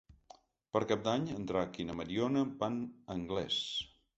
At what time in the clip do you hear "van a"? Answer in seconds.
2.65-3.17